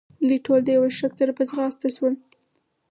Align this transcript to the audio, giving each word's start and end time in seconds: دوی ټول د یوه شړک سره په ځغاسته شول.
دوی 0.27 0.37
ټول 0.45 0.59
د 0.63 0.69
یوه 0.77 0.89
شړک 0.97 1.13
سره 1.19 1.31
په 1.37 1.43
ځغاسته 1.49 1.87
شول. 1.95 2.13